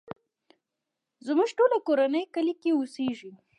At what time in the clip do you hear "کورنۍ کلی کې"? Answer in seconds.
1.87-2.69